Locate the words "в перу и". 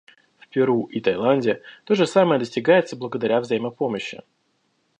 0.39-0.99